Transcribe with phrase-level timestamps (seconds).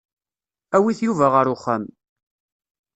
[0.75, 1.83] Awit Yuba ɣer uxxam.